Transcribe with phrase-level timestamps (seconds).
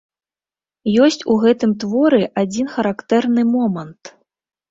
[1.07, 4.03] Ёсць у гэтым творы адзін характэрны момант.